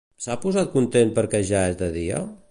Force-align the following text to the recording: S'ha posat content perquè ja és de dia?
S'ha 0.23 0.37
posat 0.45 0.71
content 0.77 1.11
perquè 1.19 1.41
ja 1.51 1.61
és 1.73 1.77
de 1.83 1.91
dia? 1.99 2.25